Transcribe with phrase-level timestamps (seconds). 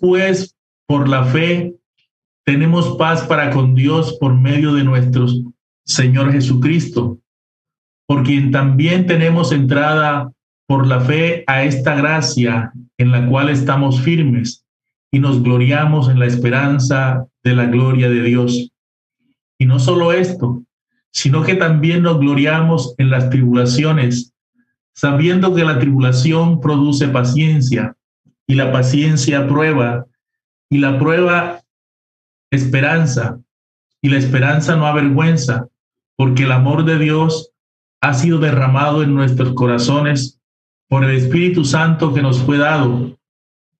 [0.00, 0.54] pues
[0.86, 1.74] por la fe
[2.44, 5.26] tenemos paz para con Dios por medio de nuestro
[5.84, 7.18] Señor Jesucristo,
[8.06, 10.30] por quien también tenemos entrada
[10.66, 14.64] por la fe a esta gracia en la cual estamos firmes
[15.10, 18.70] y nos gloriamos en la esperanza de la gloria de Dios.
[19.58, 20.62] Y no solo esto,
[21.12, 24.34] sino que también nos gloriamos en las tribulaciones,
[24.94, 27.96] sabiendo que la tribulación produce paciencia
[28.46, 30.06] y la paciencia prueba
[30.70, 31.62] y la prueba
[32.50, 33.38] esperanza
[34.02, 35.68] y la esperanza no avergüenza,
[36.16, 37.52] porque el amor de Dios
[38.02, 40.38] ha sido derramado en nuestros corazones
[40.88, 43.16] por el Espíritu Santo que nos fue dado,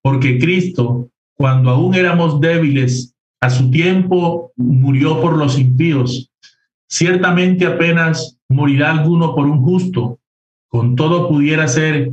[0.00, 6.30] porque Cristo, cuando aún éramos débiles, a su tiempo murió por los impíos.
[6.88, 10.18] Ciertamente apenas morirá alguno por un justo,
[10.68, 12.12] con todo pudiera ser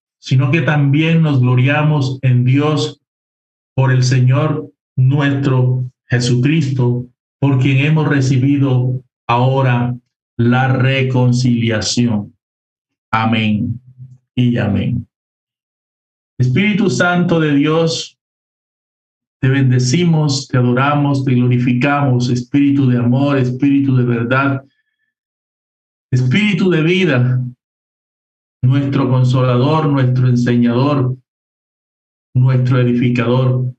[0.21, 3.01] sino que también nos gloriamos en Dios
[3.75, 7.07] por el Señor nuestro Jesucristo,
[7.39, 9.97] por quien hemos recibido ahora
[10.37, 12.35] la reconciliación.
[13.11, 13.81] Amén
[14.35, 15.07] y amén.
[16.37, 18.19] Espíritu Santo de Dios,
[19.39, 24.63] te bendecimos, te adoramos, te glorificamos, Espíritu de amor, Espíritu de verdad,
[26.11, 27.40] Espíritu de vida,
[28.61, 31.17] nuestro consolador, nuestro enseñador,
[32.35, 33.73] nuestro edificador.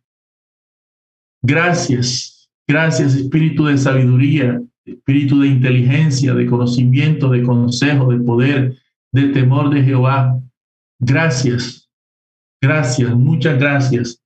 [1.42, 8.76] Gracias, gracias Espíritu de sabiduría, Espíritu de inteligencia, de conocimiento, de consejo, de poder,
[9.12, 10.40] de temor de Jehová.
[10.98, 11.88] Gracias,
[12.60, 14.22] gracias, muchas gracias.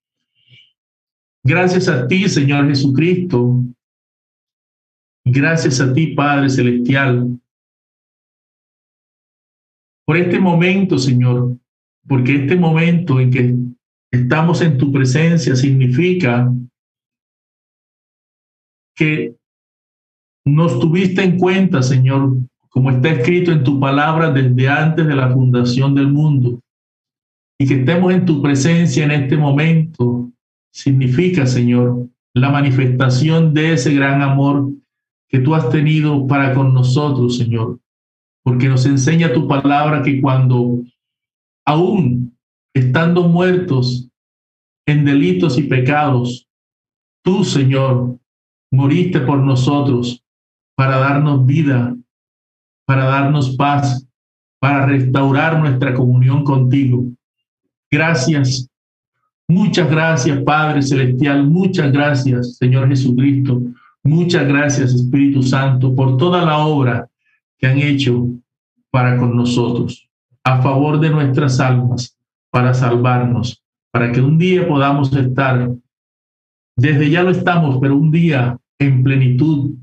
[1.44, 3.62] Gracias a ti, Señor Jesucristo.
[5.24, 7.38] Gracias a ti, Padre Celestial,
[10.06, 11.56] por este momento, Señor,
[12.06, 13.54] porque este momento en que
[14.12, 16.50] estamos en tu presencia significa
[18.94, 19.34] que
[20.46, 22.36] nos tuviste en cuenta, Señor,
[22.70, 26.60] como está escrito en tu palabra desde antes de la fundación del mundo.
[27.58, 30.30] Y que estemos en tu presencia en este momento
[30.72, 34.70] significa, Señor, la manifestación de ese gran amor
[35.28, 37.80] que tú has tenido para con nosotros, Señor.
[38.46, 40.84] Porque nos enseña tu palabra que cuando
[41.66, 42.38] aún
[42.72, 44.08] estando muertos
[44.86, 46.46] en delitos y pecados,
[47.24, 48.16] tú, Señor,
[48.70, 50.22] moriste por nosotros
[50.76, 51.96] para darnos vida,
[52.86, 54.06] para darnos paz,
[54.60, 57.02] para restaurar nuestra comunión contigo.
[57.90, 58.68] Gracias,
[59.48, 63.60] muchas gracias Padre Celestial, muchas gracias Señor Jesucristo,
[64.04, 67.10] muchas gracias Espíritu Santo por toda la obra
[67.58, 68.28] que han hecho
[68.90, 70.08] para con nosotros,
[70.44, 72.16] a favor de nuestras almas,
[72.50, 75.70] para salvarnos, para que un día podamos estar
[76.76, 79.74] desde ya lo estamos, pero un día en plenitud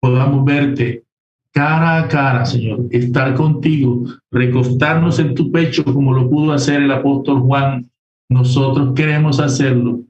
[0.00, 1.04] podamos verte
[1.50, 6.92] cara a cara, Señor, estar contigo, recostarnos en tu pecho como lo pudo hacer el
[6.92, 7.90] apóstol Juan.
[8.28, 10.00] Nosotros queremos hacerlo.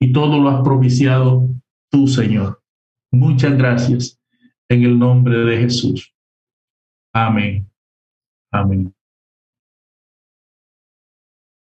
[0.00, 1.48] Y todo lo has propiciado
[1.90, 2.62] tú, Señor.
[3.10, 4.21] Muchas gracias
[4.72, 6.14] en el nombre de Jesús.
[7.12, 7.68] Amén.
[8.50, 8.94] Amén.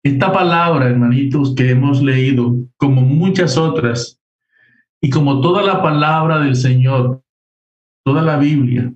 [0.03, 4.19] Esta palabra, hermanitos, que hemos leído, como muchas otras,
[5.01, 7.23] y como toda la palabra del Señor,
[8.05, 8.93] toda la Biblia,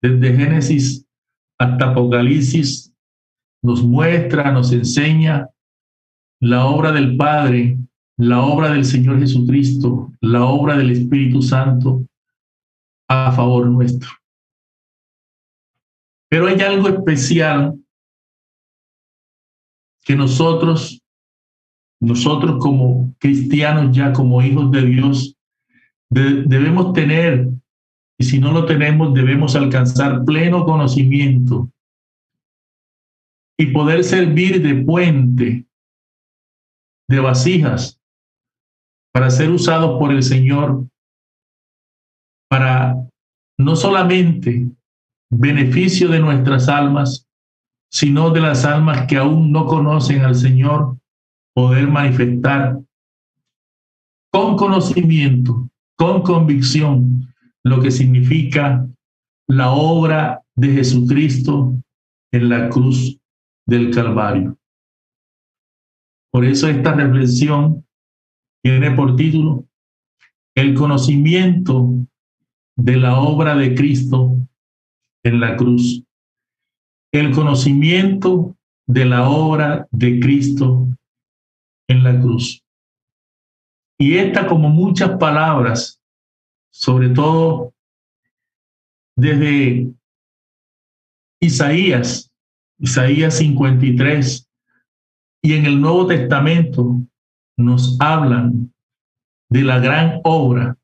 [0.00, 1.06] desde Génesis
[1.58, 2.94] hasta Apocalipsis,
[3.62, 5.48] nos muestra, nos enseña
[6.40, 7.78] la obra del Padre,
[8.16, 12.07] la obra del Señor Jesucristo, la obra del Espíritu Santo
[13.08, 14.10] a favor nuestro.
[16.30, 17.74] Pero hay algo especial
[20.02, 21.02] que nosotros,
[22.00, 25.36] nosotros como cristianos ya, como hijos de Dios,
[26.10, 27.48] debemos tener,
[28.18, 31.70] y si no lo tenemos, debemos alcanzar pleno conocimiento
[33.58, 35.66] y poder servir de puente,
[37.08, 38.00] de vasijas,
[39.12, 40.86] para ser usados por el Señor,
[42.48, 42.97] para
[43.58, 44.70] no solamente
[45.30, 47.26] beneficio de nuestras almas,
[47.90, 50.96] sino de las almas que aún no conocen al Señor
[51.54, 52.78] poder manifestar
[54.30, 57.34] con conocimiento, con convicción,
[57.64, 58.86] lo que significa
[59.48, 61.74] la obra de Jesucristo
[62.32, 63.18] en la cruz
[63.66, 64.56] del Calvario.
[66.30, 67.86] Por eso esta reflexión
[68.62, 69.66] tiene por título
[70.54, 72.06] El conocimiento
[72.78, 74.36] de la obra de Cristo
[75.24, 76.04] en la cruz.
[77.12, 80.86] El conocimiento de la obra de Cristo
[81.88, 82.64] en la cruz.
[83.98, 86.00] Y esta, como muchas palabras,
[86.70, 87.74] sobre todo
[89.16, 89.92] desde
[91.40, 92.30] Isaías,
[92.78, 94.48] Isaías 53,
[95.42, 97.02] y en el Nuevo Testamento
[97.56, 98.72] nos hablan
[99.50, 100.76] de la gran obra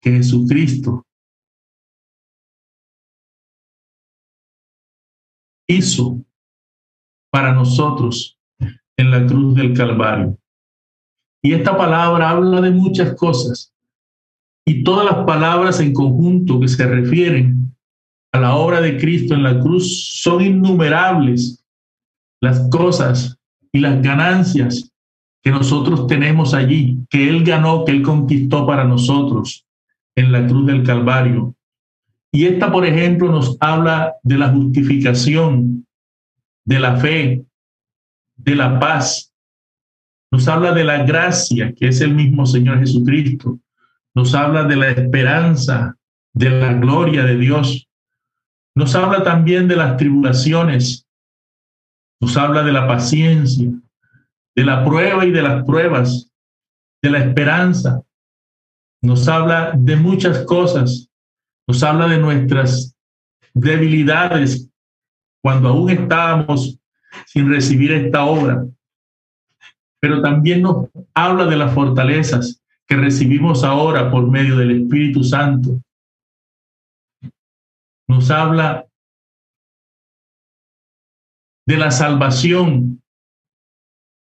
[0.00, 1.04] que Jesucristo
[5.66, 6.24] hizo
[7.30, 8.38] para nosotros
[8.96, 10.38] en la cruz del Calvario.
[11.42, 13.72] Y esta palabra habla de muchas cosas.
[14.66, 17.76] Y todas las palabras en conjunto que se refieren
[18.32, 21.64] a la obra de Cristo en la cruz son innumerables
[22.40, 23.38] las cosas
[23.72, 24.90] y las ganancias
[25.42, 29.66] que nosotros tenemos allí, que Él ganó, que Él conquistó para nosotros
[30.16, 31.54] en la cruz del Calvario.
[32.34, 35.86] Y esta, por ejemplo, nos habla de la justificación,
[36.64, 37.44] de la fe,
[38.34, 39.32] de la paz.
[40.32, 43.60] Nos habla de la gracia, que es el mismo Señor Jesucristo.
[44.16, 45.96] Nos habla de la esperanza,
[46.32, 47.88] de la gloria de Dios.
[48.74, 51.06] Nos habla también de las tribulaciones.
[52.20, 53.70] Nos habla de la paciencia,
[54.56, 56.32] de la prueba y de las pruebas,
[57.00, 58.02] de la esperanza.
[59.02, 61.08] Nos habla de muchas cosas
[61.66, 62.94] nos habla de nuestras
[63.54, 64.68] debilidades
[65.42, 66.78] cuando aún estábamos
[67.26, 68.66] sin recibir esta obra,
[70.00, 75.80] pero también nos habla de las fortalezas que recibimos ahora por medio del Espíritu Santo.
[78.08, 78.86] Nos habla
[81.66, 83.02] de la salvación,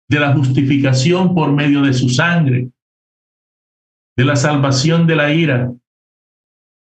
[0.07, 2.69] de la justificación por medio de su sangre,
[4.15, 5.73] de la salvación de la ira,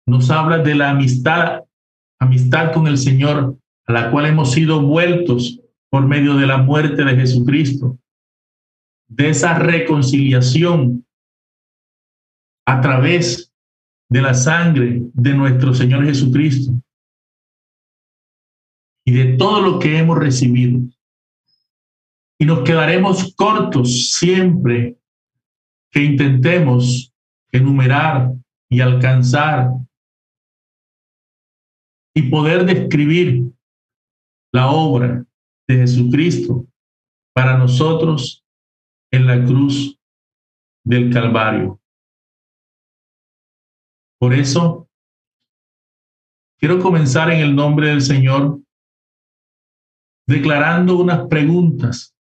[0.05, 1.63] nos habla de la amistad,
[2.19, 5.59] amistad con el Señor, a la cual hemos sido vueltos
[5.89, 7.97] por medio de la muerte de Jesucristo,
[9.07, 11.05] de esa reconciliación
[12.65, 13.51] a través
[14.09, 16.73] de la sangre de nuestro Señor Jesucristo
[19.05, 20.79] y de todo lo que hemos recibido.
[22.39, 24.97] Y nos quedaremos cortos siempre
[25.91, 27.13] que intentemos
[27.51, 28.33] enumerar
[28.69, 29.69] y alcanzar
[32.15, 33.51] y poder describir
[34.53, 35.25] la obra
[35.67, 36.67] de Jesucristo
[37.33, 38.45] para nosotros
[39.11, 39.99] en la cruz
[40.85, 41.79] del Calvario.
[44.19, 44.87] Por eso,
[46.59, 48.59] quiero comenzar en el nombre del Señor
[50.27, 52.15] declarando unas preguntas,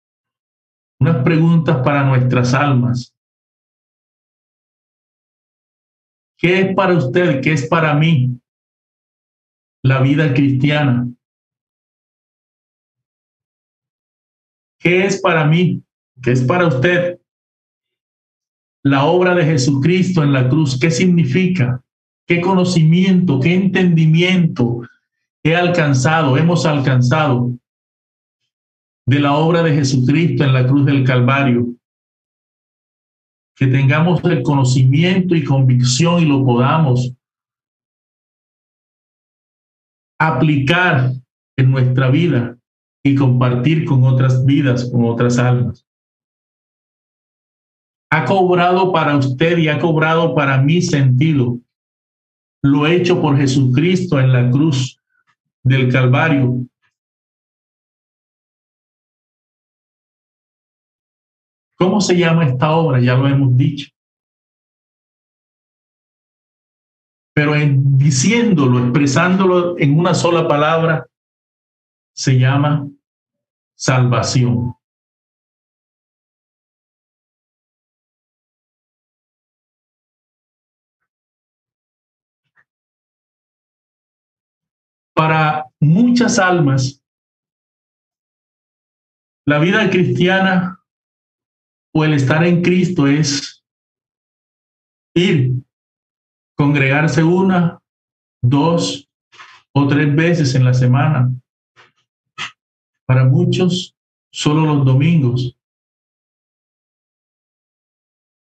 [0.99, 3.15] unas preguntas para nuestras almas.
[6.37, 7.41] ¿Qué es para usted?
[7.41, 8.40] ¿Qué es para mí?
[9.83, 11.07] La vida cristiana.
[14.79, 15.83] ¿Qué es para mí?
[16.21, 17.19] ¿Qué es para usted?
[18.83, 21.83] La obra de Jesucristo en la cruz, ¿qué significa?
[22.27, 24.81] ¿Qué conocimiento, qué entendimiento
[25.43, 27.51] he alcanzado, hemos alcanzado
[29.05, 31.67] de la obra de Jesucristo en la cruz del Calvario?
[33.55, 37.13] Que tengamos el conocimiento y convicción y lo podamos
[40.21, 41.13] aplicar
[41.57, 42.55] en nuestra vida
[43.03, 45.83] y compartir con otras vidas, con otras almas.
[48.11, 51.59] Ha cobrado para usted y ha cobrado para mí sentido
[52.61, 54.99] lo hecho por Jesucristo en la cruz
[55.63, 56.67] del Calvario.
[61.79, 62.99] ¿Cómo se llama esta obra?
[62.99, 63.89] Ya lo hemos dicho.
[67.33, 71.07] Pero en diciéndolo, expresándolo en una sola palabra,
[72.13, 72.87] se llama
[73.75, 74.75] salvación.
[85.13, 87.01] Para muchas almas,
[89.45, 90.79] la vida cristiana
[91.93, 93.63] o el estar en Cristo es
[95.13, 95.60] ir
[96.55, 97.79] congregarse una,
[98.41, 99.07] dos
[99.73, 101.31] o tres veces en la semana.
[103.05, 103.95] Para muchos,
[104.31, 105.57] solo los domingos.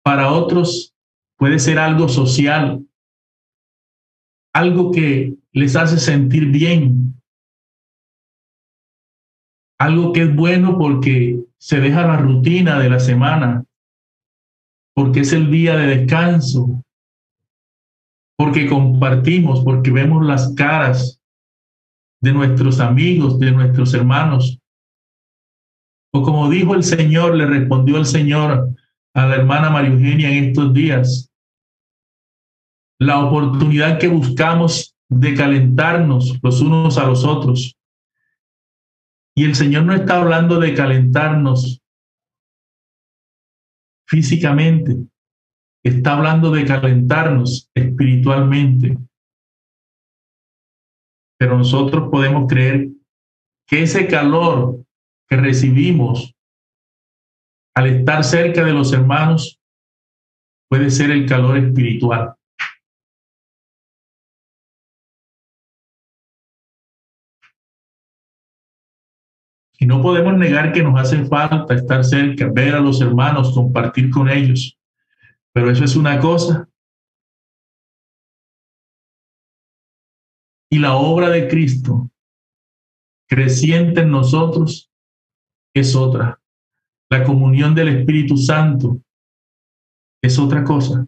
[0.04, 0.94] Para otros
[1.38, 2.86] puede ser algo social,
[4.54, 7.22] algo que les hace sentir bien,
[9.80, 13.66] algo que es bueno porque se deja la rutina de la semana,
[14.94, 16.83] porque es el día de descanso,
[18.38, 21.22] porque compartimos, porque vemos las caras
[22.22, 24.60] de nuestros amigos, de nuestros hermanos.
[26.14, 28.70] O como dijo el Señor, le respondió el Señor
[29.14, 31.32] a la hermana María Eugenia en estos días,
[33.00, 37.78] la oportunidad que buscamos de calentarnos los unos a los otros.
[39.36, 41.82] Y el Señor no está hablando de calentarnos
[44.08, 44.98] físicamente,
[45.84, 48.98] está hablando de calentarnos espiritualmente.
[51.38, 52.90] Pero nosotros podemos creer
[53.68, 54.86] que ese calor
[55.28, 56.34] que recibimos
[57.76, 59.60] al estar cerca de los hermanos
[60.70, 62.36] puede ser el calor espiritual.
[69.80, 74.10] Y no podemos negar que nos hace falta estar cerca, ver a los hermanos, compartir
[74.12, 74.78] con ellos.
[75.54, 76.68] Pero eso es una cosa.
[80.72, 82.10] Y la obra de Cristo
[83.30, 84.92] creciente en nosotros
[85.76, 86.42] es otra.
[87.12, 89.00] La comunión del Espíritu Santo
[90.24, 91.08] es otra cosa.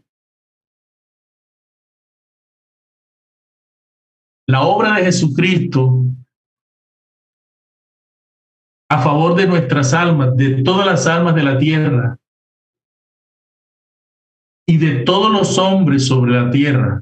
[4.47, 6.03] La obra de Jesucristo
[8.87, 12.19] a favor de nuestras almas, de todas las almas de la tierra
[14.67, 17.01] y de todos los hombres sobre la tierra,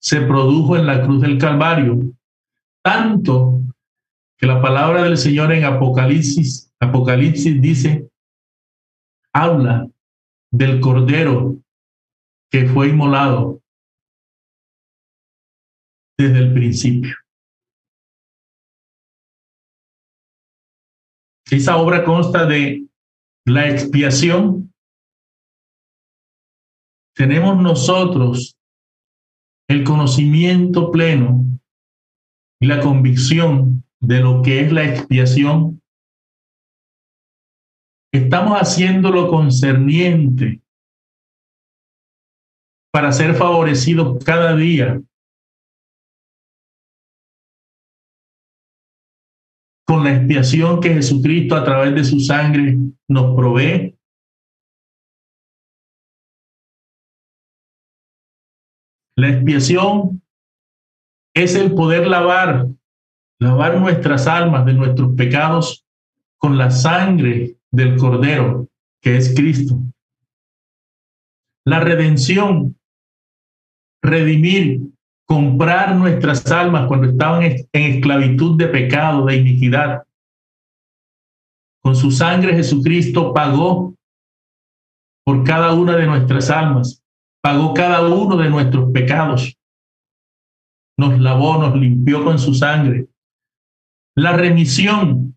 [0.00, 1.98] se produjo en la cruz del Calvario,
[2.82, 3.60] tanto
[4.38, 8.08] que la palabra del Señor en Apocalipsis, Apocalipsis dice,
[9.32, 9.86] habla
[10.50, 11.56] del Cordero
[12.50, 13.60] que fue inmolado
[16.18, 17.14] desde el principio.
[21.50, 22.86] Esa obra consta de
[23.44, 24.69] la expiación.
[27.14, 28.56] Tenemos nosotros
[29.68, 31.44] el conocimiento pleno
[32.60, 35.80] y la convicción de lo que es la expiación.
[38.12, 40.60] Estamos haciendo lo concerniente
[42.92, 45.00] para ser favorecidos cada día
[49.90, 53.96] con la expiación que Jesucristo a través de su sangre nos provee.
[59.20, 60.22] La expiación
[61.34, 62.68] es el poder lavar,
[63.38, 65.84] lavar nuestras almas de nuestros pecados
[66.38, 68.68] con la sangre del Cordero,
[69.02, 69.78] que es Cristo.
[71.66, 72.78] La redención,
[74.00, 74.88] redimir,
[75.26, 80.02] comprar nuestras almas cuando estaban en esclavitud de pecado, de iniquidad.
[81.82, 83.94] Con su sangre Jesucristo pagó
[85.26, 86.99] por cada una de nuestras almas,
[87.42, 89.56] pagó cada uno de nuestros pecados.
[90.98, 93.08] Nos lavó, nos limpió con su sangre.
[94.16, 95.36] La remisión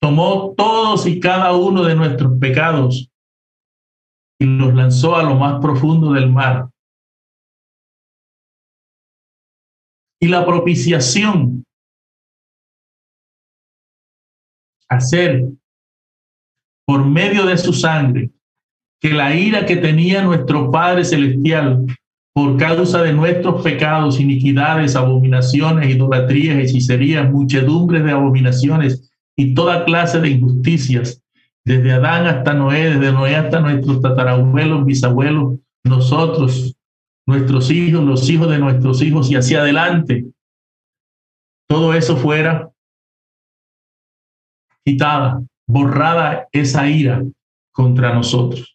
[0.00, 3.10] tomó todos y cada uno de nuestros pecados
[4.40, 6.68] y los lanzó a lo más profundo del mar
[10.20, 11.64] y la propiciación.
[14.88, 15.44] Hacer
[16.86, 18.33] por medio de su sangre
[19.04, 21.84] que la ira que tenía nuestro Padre Celestial
[22.32, 30.22] por causa de nuestros pecados, iniquidades, abominaciones, idolatrías, hechicerías, muchedumbres de abominaciones y toda clase
[30.22, 31.22] de injusticias,
[31.66, 36.74] desde Adán hasta Noé, desde Noé hasta nuestros tatarabuelos, bisabuelos, nosotros,
[37.26, 40.24] nuestros hijos, los hijos de nuestros hijos y hacia adelante,
[41.68, 42.70] todo eso fuera
[44.82, 47.22] quitada, borrada esa ira
[47.70, 48.73] contra nosotros.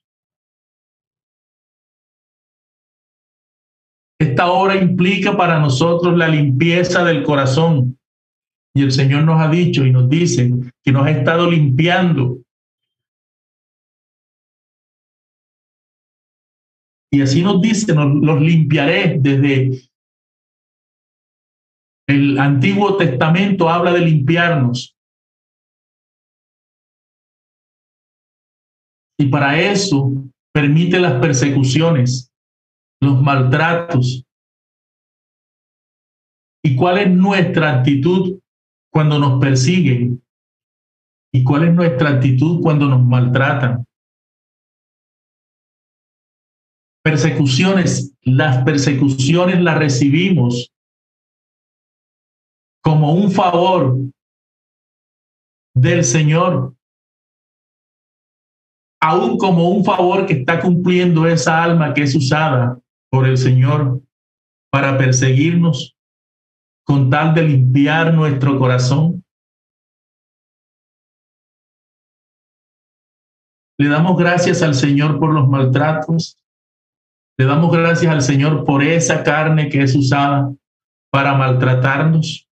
[4.20, 7.98] Esta obra implica para nosotros la limpieza del corazón.
[8.76, 10.52] Y el Señor nos ha dicho y nos dice
[10.84, 12.40] que nos ha estado limpiando
[17.12, 19.90] Y así nos dice, los limpiaré desde
[22.08, 24.96] el Antiguo Testamento habla de limpiarnos.
[29.20, 30.12] Y para eso
[30.54, 32.29] permite las persecuciones,
[33.02, 34.26] los maltratos.
[36.64, 38.40] Y cuál es nuestra actitud
[38.92, 40.22] cuando nos persiguen
[41.32, 43.86] y cuál es nuestra actitud cuando nos maltratan.
[47.04, 50.72] Persecuciones, las persecuciones las recibimos
[52.84, 53.98] como un favor
[55.76, 56.76] del Señor,
[59.02, 64.02] aún como un favor que está cumpliendo esa alma que es usada por el Señor
[64.72, 65.96] para perseguirnos
[66.86, 69.24] con tal de limpiar nuestro corazón.
[73.78, 76.38] Le damos gracias al Señor por los maltratos.
[77.38, 80.54] Le damos gracias al Señor por esa carne que es usada
[81.12, 82.48] para maltratarnos,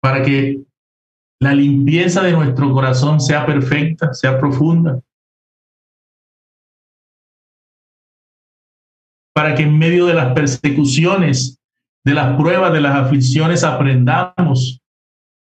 [0.00, 0.62] para que
[1.40, 5.00] la limpieza de nuestro corazón sea perfecta, sea profunda,
[9.38, 11.60] para que en medio de las persecuciones,
[12.04, 14.80] de las pruebas, de las aflicciones, aprendamos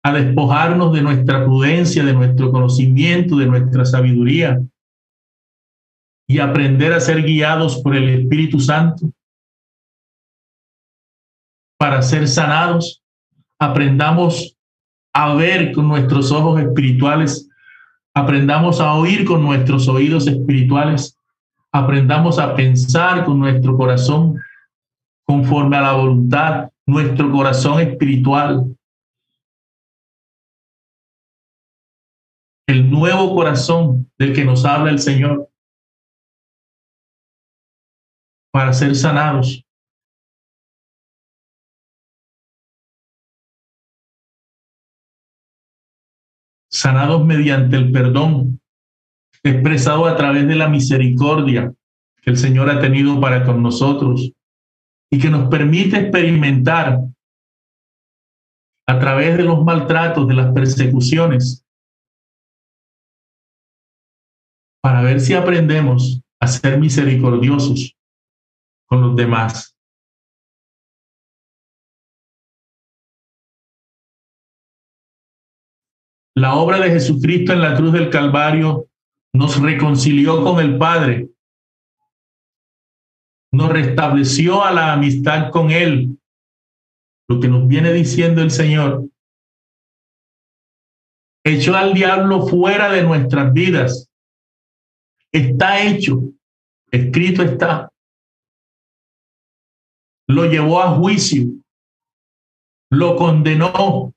[0.05, 4.61] a despojarnos de nuestra prudencia, de nuestro conocimiento, de nuestra sabiduría
[6.29, 9.11] y aprender a ser guiados por el Espíritu Santo
[11.79, 13.03] para ser sanados.
[13.59, 14.59] Aprendamos
[15.15, 17.49] a ver con nuestros ojos espirituales,
[18.13, 21.17] aprendamos a oír con nuestros oídos espirituales
[21.73, 24.41] aprendamos a pensar con nuestro corazón
[25.25, 28.77] conforme a la voluntad, nuestro corazón espiritual.
[32.67, 35.49] El nuevo corazón del que nos habla el Señor
[38.53, 39.65] para ser sanados.
[46.73, 48.60] Sanados mediante el perdón,
[49.42, 51.73] expresado a través de la misericordia
[52.23, 54.32] que el Señor ha tenido para con nosotros
[55.11, 56.99] y que nos permite experimentar
[58.87, 61.64] a través de los maltratos, de las persecuciones,
[64.82, 67.96] para ver si aprendemos a ser misericordiosos
[68.87, 69.76] con los demás.
[76.35, 78.89] La obra de Jesucristo en la cruz del Calvario
[79.33, 81.29] nos reconcilió con el Padre,
[83.53, 86.16] nos restableció a la amistad con Él.
[87.29, 89.09] Lo que nos viene diciendo el Señor,
[91.45, 94.09] echó al diablo fuera de nuestras vidas.
[95.33, 96.23] Está hecho,
[96.90, 97.93] escrito está.
[100.27, 101.47] Lo llevó a juicio,
[102.90, 104.10] lo condenó,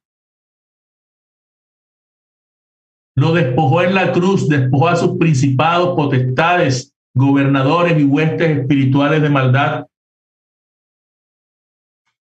[3.16, 9.30] lo despojó en la cruz, despojó a sus principados, potestades, gobernadores y huestes espirituales de
[9.30, 9.88] maldad.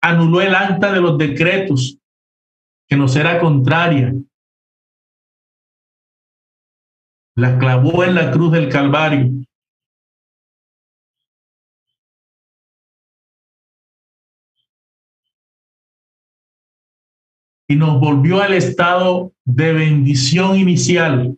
[0.01, 1.97] Anuló el acta de los decretos
[2.87, 4.13] que nos era contraria.
[7.35, 9.44] La clavó en la cruz del Calvario.
[17.67, 21.37] Y nos volvió al estado de bendición inicial,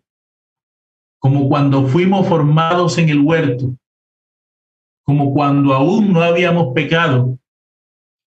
[1.20, 3.76] como cuando fuimos formados en el huerto,
[5.04, 7.38] como cuando aún no habíamos pecado.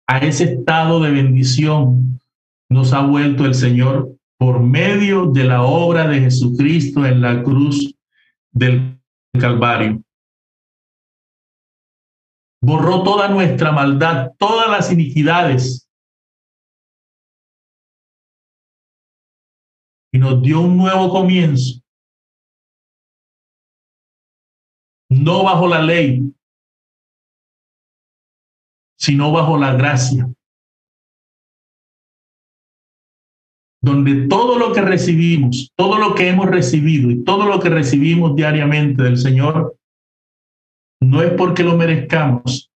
[0.07, 2.21] A ese estado de bendición
[2.69, 7.95] nos ha vuelto el Señor por medio de la obra de Jesucristo en la cruz
[8.53, 9.01] del
[9.39, 10.03] Calvario.
[12.61, 15.86] Borró toda nuestra maldad, todas las iniquidades
[20.17, 21.79] y nos dio un nuevo comienzo.
[25.11, 26.33] No bajo la ley,
[28.99, 30.27] sino bajo la gracia.
[33.83, 38.35] Donde todo lo que recibimos, todo lo que hemos recibido y todo lo que recibimos
[38.35, 39.77] diariamente del Señor,
[41.03, 42.71] no es porque lo merezcamos,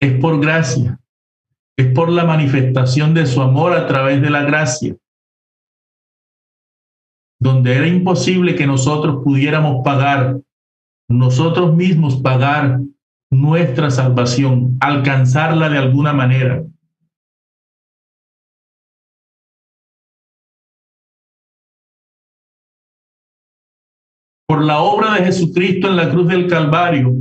[0.00, 1.00] es por gracia,
[1.76, 4.96] es por la manifestación de su amor a través de la gracia
[7.40, 10.40] donde era imposible que nosotros pudiéramos pagar,
[11.08, 12.80] nosotros mismos pagar
[13.30, 16.64] nuestra salvación, alcanzarla de alguna manera.
[24.46, 27.12] Por la obra de Jesucristo en la cruz del Calvario,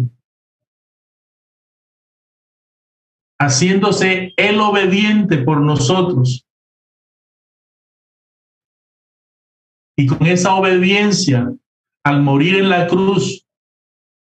[3.39, 6.46] haciéndose el obediente por nosotros,
[9.97, 11.51] Y con esa obediencia,
[12.05, 13.45] al morir en la cruz,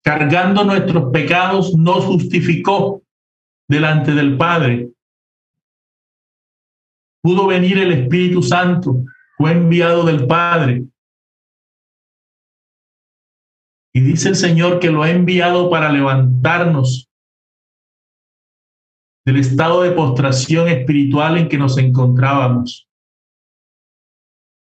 [0.04, 3.02] cargando nuestros pecados, nos justificó
[3.70, 4.92] delante del Padre.
[7.24, 9.04] Pudo venir el Espíritu Santo,
[9.38, 10.86] fue enviado del Padre
[13.94, 17.10] Y dice el Señor que lo ha enviado para levantarnos
[19.26, 22.90] del estado de postración espiritual en que nos encontrábamos,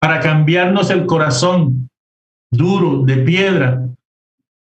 [0.00, 1.90] para cambiarnos el corazón
[2.50, 3.88] duro de piedra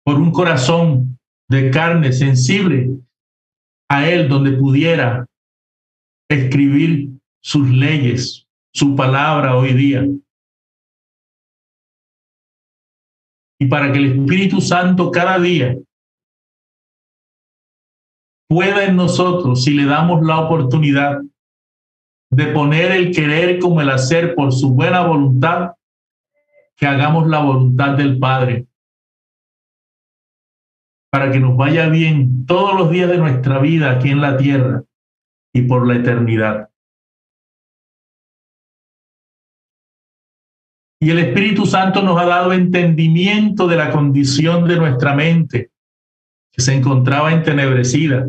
[0.03, 1.17] por un corazón
[1.49, 2.89] de carne sensible
[3.89, 5.25] a Él, donde pudiera
[6.29, 7.09] escribir
[7.41, 10.05] sus leyes, su palabra hoy día.
[13.59, 15.77] Y para que el Espíritu Santo cada día
[18.47, 21.21] pueda en nosotros, si le damos la oportunidad
[22.31, 25.73] de poner el querer como el hacer por su buena voluntad,
[26.77, 28.67] que hagamos la voluntad del Padre,
[31.11, 34.83] para que nos vaya bien todos los días de nuestra vida aquí en la tierra
[35.53, 36.69] y por la eternidad.
[41.01, 45.71] Y el Espíritu Santo nos ha dado entendimiento de la condición de nuestra mente,
[46.51, 48.27] que se encontraba entenebrecida.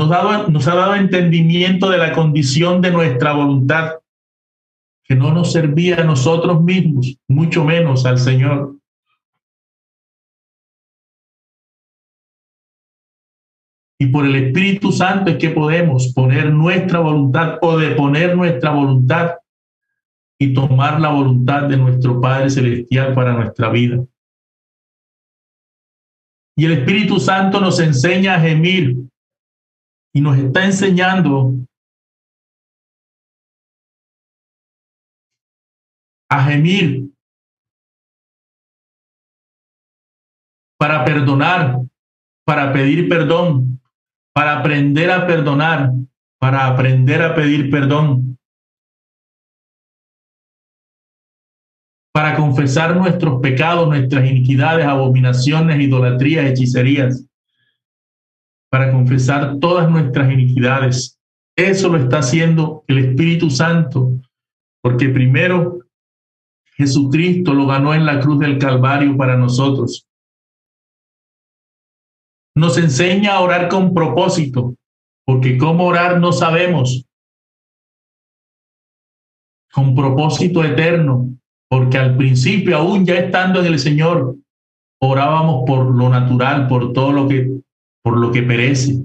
[0.00, 3.96] Nos, ha dado entendimiento de la condición de nuestra voluntad,
[5.04, 8.76] que no nos servía a nosotros mismos, mucho menos al Señor.
[13.98, 19.34] Y por el Espíritu Santo es que podemos poner nuestra voluntad o deponer nuestra voluntad
[20.38, 24.02] y tomar la voluntad de nuestro Padre Celestial para nuestra vida.
[26.56, 29.09] Y el Espíritu Santo nos enseña a gemir
[30.12, 31.52] y nos está enseñando
[36.28, 37.10] a gemir
[40.78, 41.82] para perdonar,
[42.46, 43.80] para pedir perdón,
[44.32, 45.90] para aprender a perdonar,
[46.38, 48.38] para aprender a pedir perdón,
[52.12, 57.29] para confesar nuestros pecados, nuestras iniquidades, abominaciones, idolatrías, hechicerías,
[58.70, 61.18] para confesar todas nuestras iniquidades.
[61.56, 64.20] Eso lo está haciendo el Espíritu Santo,
[64.82, 65.80] porque primero
[66.76, 70.06] Jesucristo lo ganó en la cruz del Calvario para nosotros.
[72.56, 74.74] Nos enseña a orar con propósito,
[75.26, 77.04] porque cómo orar no sabemos.
[79.72, 81.28] Con propósito eterno,
[81.68, 84.36] porque al principio, aún ya estando en el Señor,
[85.00, 87.60] orábamos por lo natural, por todo lo que,
[88.02, 89.04] por lo que perece,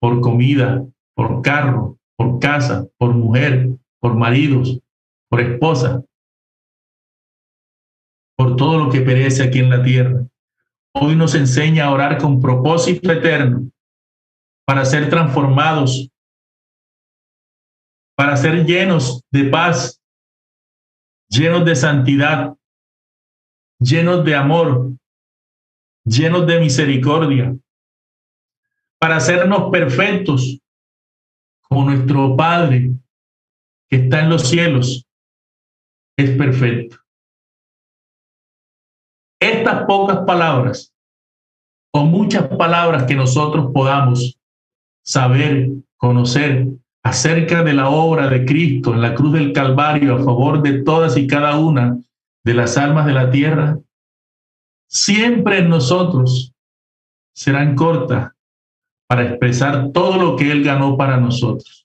[0.00, 4.80] por comida, por carro, por casa, por mujer, por maridos,
[5.28, 6.02] por esposa,
[8.36, 10.26] por todo lo que perece aquí en la tierra.
[10.94, 13.70] Hoy nos enseña a orar con propósito eterno
[14.66, 16.10] para ser transformados,
[18.16, 20.00] para ser llenos de paz,
[21.28, 22.56] llenos de santidad,
[23.78, 24.92] llenos de amor,
[26.04, 27.56] llenos de misericordia,
[29.00, 30.60] para hacernos perfectos
[31.62, 32.90] como nuestro Padre
[33.88, 35.06] que está en los cielos
[36.16, 36.98] es perfecto.
[39.40, 40.92] Estas pocas palabras
[41.92, 44.38] o muchas palabras que nosotros podamos
[45.02, 46.68] saber, conocer
[47.02, 51.16] acerca de la obra de Cristo en la cruz del Calvario a favor de todas
[51.16, 51.98] y cada una
[52.44, 53.78] de las almas de la tierra,
[54.88, 56.52] siempre en nosotros
[57.34, 58.32] serán cortas
[59.10, 61.79] para expresar todo lo que Él ganó para nosotros.